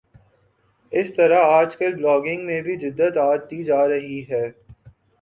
[0.91, 4.45] اسی طرح آج کل بلاگنگ میں بھی جدت آتی جا رہی ہے